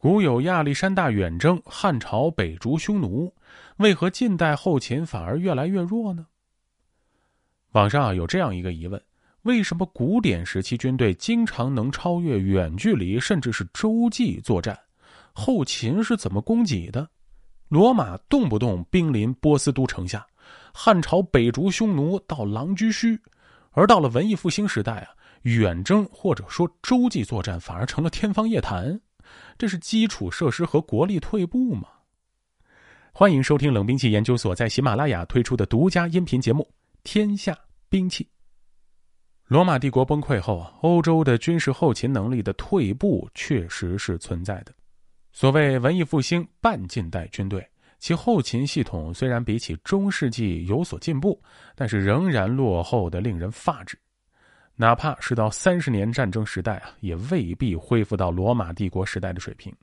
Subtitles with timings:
[0.00, 3.34] 古有亚历山大远征，汉朝北逐匈奴，
[3.78, 6.24] 为何近代后勤反而越来越弱呢？
[7.72, 9.02] 网上啊有这样一个疑问：
[9.42, 14.78] 为什么古典时期军队经常能超越远距离甚至是洲际作战？
[15.32, 17.10] 后勤是怎么供给的？
[17.66, 20.24] 罗马动不动兵临波斯都城下，
[20.72, 23.18] 汉朝北逐匈奴到狼居胥，
[23.72, 25.08] 而到了文艺复兴时代啊，
[25.42, 29.00] 远征或者说洲际作战反而成了天方夜谭。
[29.56, 31.88] 这是基础设施和国力退步吗？
[33.12, 36.62] 欢迎收听冷兵器研究所在喜马拉雅推出的独家音频节目
[37.02, 38.24] 《天下兵器》。
[39.46, 44.72] 罗马帝国崩溃后，欧洲的军事后勤能力的退步确实是存在的。
[45.32, 47.66] 所谓文艺复兴半近代军队，
[47.98, 51.42] 其后勤系统虽然比起中世纪有所进步，
[51.74, 53.98] 但是仍然落后的令人发指。
[54.80, 59.74] 哪怕是到三十年战争时代啊，也未必恢复到罗马帝国时代的水平。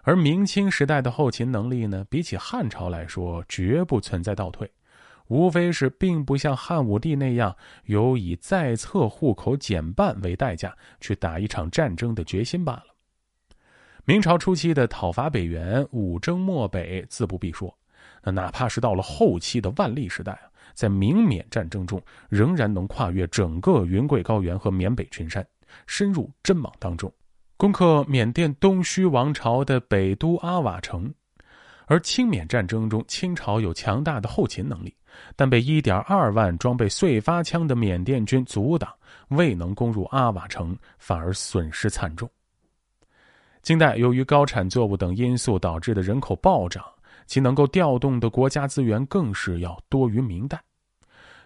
[0.00, 4.68] 而明清时代的后勤能力呢，比起汉朝来说，绝不存在倒退，
[5.28, 12.86] 无非是并不像汉武帝那样有以在册户口减半为代价去打一场战争的决心罢了。
[14.06, 17.72] 明朝初期的讨伐北元、五征漠北，自不必说。
[18.24, 20.49] 那哪怕是到了后期的万历时代啊。
[20.80, 22.00] 在明缅战争中，
[22.30, 25.46] 仍然能跨越整个云贵高原和缅北群山，
[25.86, 27.12] 深入真莽当中，
[27.58, 31.12] 攻克缅甸东须王朝的北都阿瓦城。
[31.84, 34.96] 而清缅战争中，清朝有强大的后勤能力，
[35.36, 38.90] 但被1.2万装备碎发枪的缅甸军阻挡，
[39.28, 42.26] 未能攻入阿瓦城，反而损失惨重。
[43.62, 46.82] 清代由于高产作物等因素导致的人口暴涨。
[47.26, 50.60] 其能够调动的国家资源更是要多于明代。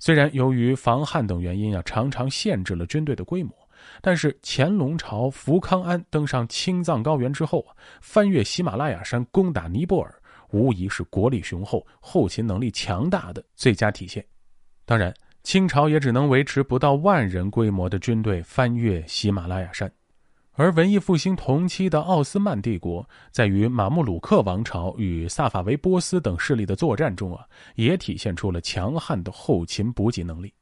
[0.00, 3.52] 虽然由于防旱等原因啊，常常限制了军队的规模，
[4.00, 10.12] 但是乾隆朝福康安登上青藏高原之后啊，翻越喜马拉雅山攻打尼泊尔，
[10.52, 14.24] 无疑是国力雄厚、后勤能力强大的最佳体现。
[14.86, 19.92] 当然，清朝也只能维持不到万人规模的军队翻越喜马拉雅山。
[20.60, 30.52] 而文艺复兴同期的奥斯曼帝国，在与马穆鲁克王朝与萨法维波斯等势力的作战中啊，也体现出了强悍的后勤补给能力。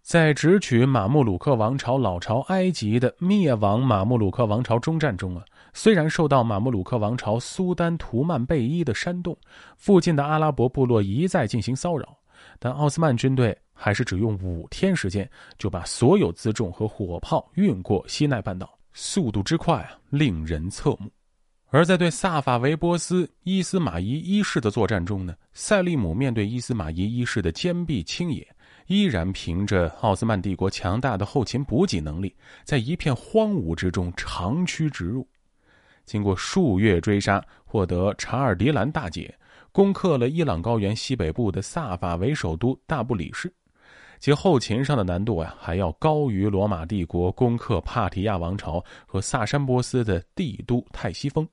[0.00, 5.44] 在直取马穆鲁克王朝老巢埃及的灭亡马穆鲁克王朝中战中啊，
[5.74, 9.36] 虽然受到马穆鲁克王朝苏丹图曼贝伊的煽动，
[9.76, 12.16] 附近的阿拉伯部落一再进行骚扰，
[12.60, 18.77] 但奥斯曼军队还是只用五天时间就把所有辎重和火炮运过西奈半岛。
[19.00, 21.08] 速度之快啊，令人侧目。
[21.66, 28.44] 而在对萨法维波斯伊斯马仪一世的作战中呢，塞利姆面对伊斯马仪一世的坚壁清野，
[28.88, 35.24] 依然凭着奥斯曼帝国强大的后勤补给能力，在一片荒芜之中长驱直入。
[36.04, 39.32] 经过数月追杀，获得查尔迪兰大捷，
[39.70, 43.52] 攻克了伊朗高原西北部的萨法维首都大布里士。
[44.18, 51.48] 其后勤上的难度啊，还要高于罗马帝国攻克帕提亚王朝和萨珊波斯的帝都泰西峰。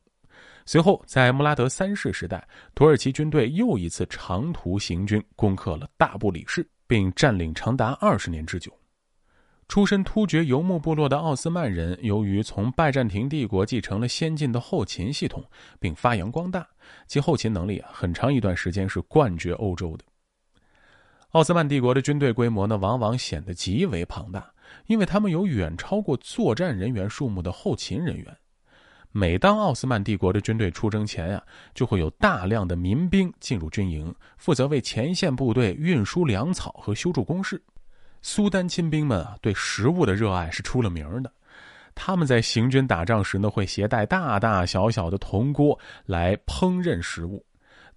[0.66, 8.72] 随后，在穆拉德三世时代，土耳其军队又一次长途行军，攻克了大布里士，并占领长达二十年之久。
[9.68, 15.44] 出身突厥游牧部落的奥斯曼人，由于从拜占庭帝国继承了先进的后勤系统，
[15.80, 16.68] 并发扬光大，
[17.08, 20.04] 其后勤能力啊，很长一段时间是冠绝欧洲的。
[21.32, 24.50] 奥斯曼帝国的军队规模呢，往往显得极为庞大，
[24.88, 28.36] 因为他们有远超过作战人员数目的后勤人员。
[29.12, 31.44] 每当奥斯曼帝国的军队出征前呀，
[31.74, 37.62] 就会有大量的民兵进入军营，负责为前线部队运输粮草和修筑工事。
[38.22, 41.32] 苏丹亲兵们啊，对食物的热爱是出了名的。
[41.94, 47.46] 他们在行军打仗时呢，会携带大大小小的铜锅来烹饪食物。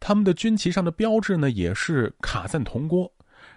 [0.01, 3.11] 他们的军旗上的标志呢，也是卡赞铜锅。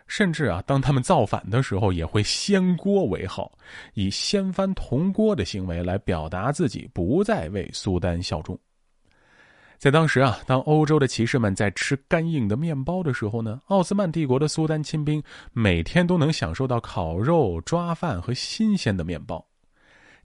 [0.07, 3.49] 甚至啊，当他们造反的时候，也会掀锅为号，
[3.93, 8.59] 以掀翻铜锅的行为来表达自己不再为苏丹效忠。
[9.77, 15.23] 在当时啊，当欧洲的骑士们在吃干硬的面包的时候呢，奥斯曼帝国的苏丹亲兵
[15.53, 19.43] 每天都能享受到烤肉、抓饭和新鲜的面包。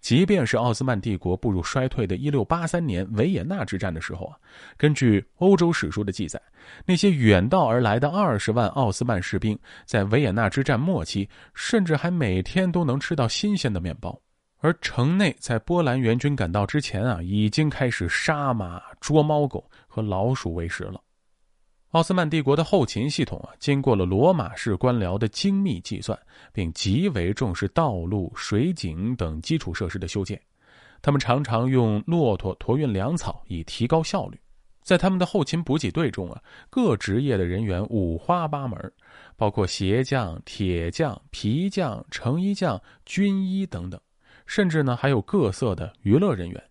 [0.00, 4.36] 即便是奥斯曼帝国步入衰退的1683年维也纳之战的时候啊，
[4.76, 6.40] 根据欧洲史书的记载，
[6.84, 14.16] 那些远道而来的二十万奥斯曼士兵在维也纳之战末期，甚至还每天都能吃到新鲜的面包。
[14.58, 21.00] 而城内在波兰援军赶到之前啊，已经开始杀马、捉猫狗和老鼠为食了。
[21.96, 26.18] 奥斯曼帝国的后勤系统啊，经过了罗马式官僚的精密计算，
[26.52, 30.38] 并极为重视道路、水井等基础设施的修建。
[31.00, 34.38] 他们常常用骆驼驮运粮草以提高效率。
[34.82, 36.38] 在他们的后勤补给队中啊，
[36.68, 38.78] 各职业的人员五花八门，
[39.34, 43.98] 包括鞋匠、铁匠、皮匠、成衣匠、军医等等，
[44.44, 46.62] 甚至呢还有各色的娱乐人员。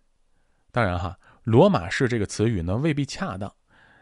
[0.70, 3.52] 当然哈，罗马式这个词语呢未必恰当。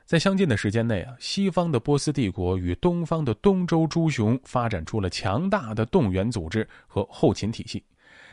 [0.05, 7.83] 在相近的时间内啊，西方的波斯帝国与东方的东周诸雄发展出了强大的动员组织和后勤体系，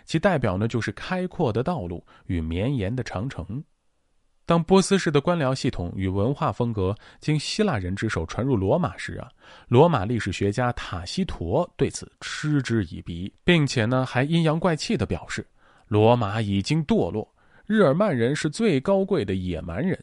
[0.03, 3.63] 其代表呢就是开阔的道路与绵延的长城。
[4.45, 9.29] 当波斯式的官僚系统与文化风格经希腊人之手传入罗马时啊，
[9.69, 15.47] 罗马历史学家塔西佗对此嗤之以鼻，并且呢还阴阳怪气地表示，
[15.88, 17.33] 罗马已经堕落，
[17.65, 19.97] 日耳曼人是最高贵的野蛮人。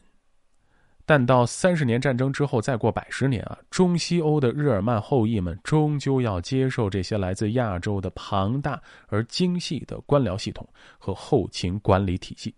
[1.09, 10.69] 但到三十年战争之后，再过百十年啊，中西欧的日耳曼后裔们终究要接受这些来自亚洲的庞大而精细的官僚系统
[10.99, 12.53] 和后勤管理体系。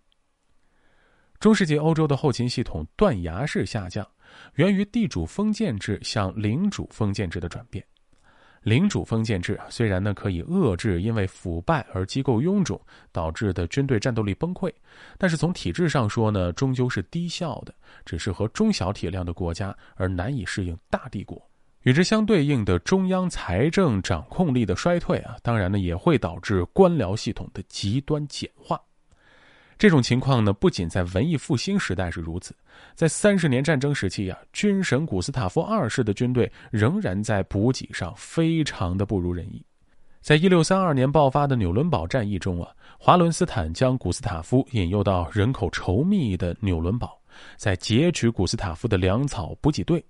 [1.40, 4.06] 中世纪欧洲的后勤系统断崖式下降，
[4.56, 7.82] 源于地主封建制向领主封建制的转变。
[8.62, 12.80] 领主封建制虽然呢可以遏制因为腐败而机构臃肿
[13.10, 14.72] 导致的军队战斗力崩溃，
[15.18, 17.74] 但是从体制上说呢，终究是低效的，
[18.04, 21.40] 只适合中小体量的国家，而难以适应大帝国。
[21.82, 28.80] 与之相对应的中央财政掌控力的衰退啊，当然呢也会导致官僚系统的极端简化。
[29.82, 32.54] 这种情况呢，不仅在文艺复兴时代是如此，
[32.94, 39.60] 在三十年战争时期呀，军神古斯塔夫二世的军队仍然在补给上非常的不如人意。
[40.20, 47.20] 在一六三二年爆发的纽伦堡战役中啊，华伦斯坦将古斯塔夫引诱到人口稠密的纽伦堡，
[47.56, 50.00] 在劫取古斯塔夫的粮草补给队，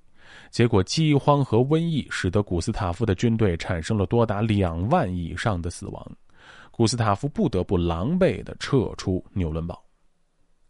[0.50, 6.12] 结果饥荒和瘟疫使得古斯塔夫的军队产生了多达两万以上的死亡。
[6.72, 9.80] 古斯塔夫不得不狼狈地撤出纽伦堡。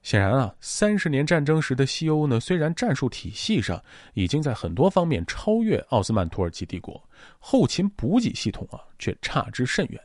[0.02, 3.80] 显然啊，三十年战争时的西欧呢，虽然战术体系上
[4.14, 7.00] 已经在很多方面超越奥斯曼土耳其帝国，
[7.38, 10.00] 后勤补给系统啊却差之甚远。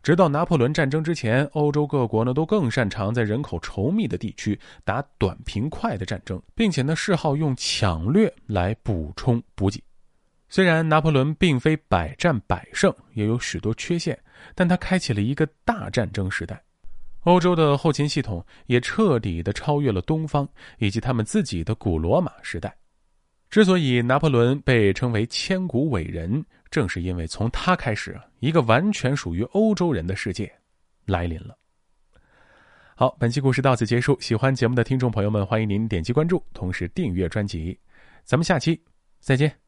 [0.00, 9.82] 直到拿破仑战争之前，欧洲各国呢都更擅长在人口稠密的地区打短平快的战争，并且呢嗜好用抢掠来补充补给。
[10.48, 14.16] 虽然拿破仑并非百战百胜，也有许多缺陷，
[14.54, 16.62] 但他开启了一个大战争时代。
[17.22, 20.48] 欧洲的后勤系统也彻底的超越了东方
[20.78, 22.76] 以及他们自己的古罗马时代。
[23.50, 30.52] 之所以拿破仑被称为千古伟人，正是因为从他开始，一个完全属于欧洲人的世界
[31.04, 31.56] 来临了。
[32.94, 34.18] 好，本期故事到此结束。
[34.20, 37.78] 喜欢节目的听众朋友们，欢迎您点击关注，同时订阅专辑。
[38.24, 38.80] 咱们下期
[39.20, 39.65] 再见。